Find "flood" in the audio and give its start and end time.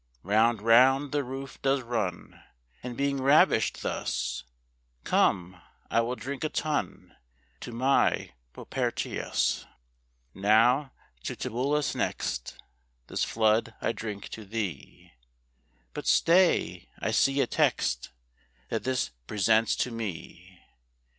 13.23-13.75